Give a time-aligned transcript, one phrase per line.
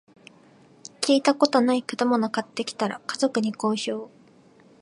[0.99, 4.09] 聞いたことない果物買ってきたら、家族に好評